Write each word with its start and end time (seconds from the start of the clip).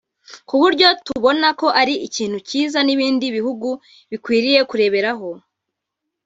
ku 0.47 0.55
buryo 0.61 0.87
tubona 1.05 1.47
ko 1.59 1.67
ari 1.81 1.93
ikintu 2.07 2.37
cyiza 2.49 2.79
n’ibindi 2.83 3.25
bihugu 3.35 3.69
bikwiriye 4.11 4.59
kureberaho 4.69 5.29